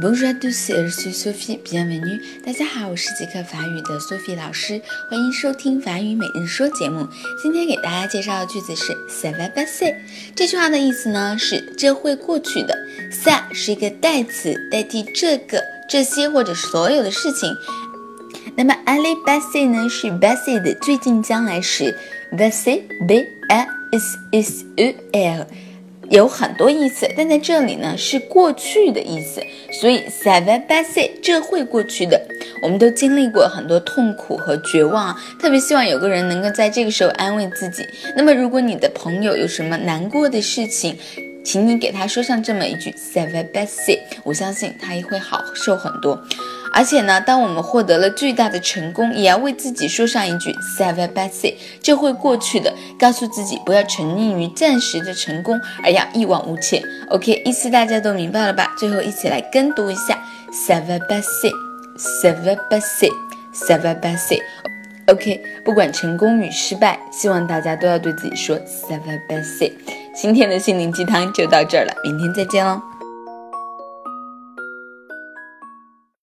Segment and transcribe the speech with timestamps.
[0.00, 1.58] Bonjour à tous, je suis Sophie.
[1.64, 2.20] Bienvenue.
[2.44, 4.80] 大家好，我是即刻法语的 Sophie 老师，
[5.10, 7.08] 欢迎收听法语每日说节目。
[7.42, 9.94] 今天给大家介绍的句子是 s a v a passer"。
[10.36, 12.78] 这句话的意思呢是这会过去的。
[13.10, 17.52] sa 是一个代词，代替这个、这些或者所有的事情。
[18.56, 21.98] 那么 aller passer 呢是 passer 的最近将来时
[22.32, 25.46] ，passer b a s s e r。
[26.10, 29.40] 有很多意思，但在这里呢是过去的意思，
[29.80, 32.20] 所以 seven b a s 这会过去的。
[32.62, 37.86] 我们都经历过很多痛苦和绝望，特别希望有个人能够在这个时候安慰自己。
[38.16, 40.98] 那么，如果你的朋友有什么难过的事情，
[41.44, 46.20] 请你给他说上这么一句 seven b a s 我相信他也会好受很多。
[46.72, 52.72] 而且呢，当我们获得了巨大的成功，也要为自己说上一句，Save a Basset 这会过去的。
[52.98, 56.82] 告诉自己不要沉溺于暂时的成功，而要一往无前。
[57.08, 58.74] OK，意思大家都明白了吧？
[58.78, 60.18] 最后一起来跟读一下
[60.52, 61.52] ，Save a Basset。
[61.98, 63.12] Save a Basset。
[63.52, 64.40] Save a Basset。
[65.06, 69.72] OK，不管成功与失败，希望大家都要对自己说，Save a Basset。
[70.14, 72.89] 今天的心灵鸡汤就到这儿了，明天再见喽。